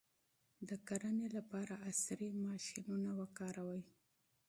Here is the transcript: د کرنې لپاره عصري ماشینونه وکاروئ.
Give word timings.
د 0.67 0.71
کرنې 0.87 1.27
لپاره 1.37 1.73
عصري 1.89 2.29
ماشینونه 2.45 3.09
وکاروئ. 3.19 3.81